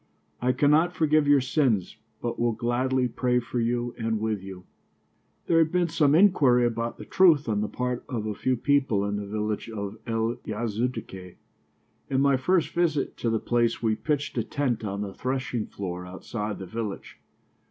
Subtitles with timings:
[0.41, 4.63] I cannot forgive your sins, but will gladly pray for you and with you."
[5.45, 9.05] There had been some inquiry about the truth on the part of a few people
[9.05, 11.35] in the village of El Yazidiyeh.
[12.09, 16.07] In my first visit to the place we pitched a tent on the threshing floor
[16.07, 17.19] outside the village.